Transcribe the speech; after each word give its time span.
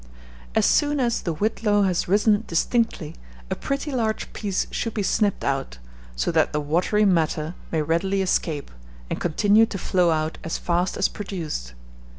As 0.55 0.65
soon 0.65 0.99
as 0.99 1.21
the 1.21 1.33
whitlow 1.33 1.83
has 1.83 2.07
risen 2.07 2.43
distinctly, 2.47 3.13
a 3.51 3.55
pretty 3.55 3.91
large 3.91 4.33
piece 4.33 4.65
should 4.71 4.95
be 4.95 5.03
snipped 5.03 5.43
out, 5.43 5.77
so 6.15 6.31
that 6.31 6.53
the 6.53 6.59
watery 6.59 7.05
matter 7.05 7.53
may 7.71 7.83
readily 7.83 8.23
escape, 8.23 8.71
and 9.11 9.21
continue 9.21 9.67
to 9.67 9.77
flow 9.77 10.09
out 10.09 10.39
as 10.43 10.57
fast 10.57 10.97
as 10.97 11.07
produced. 11.07 11.73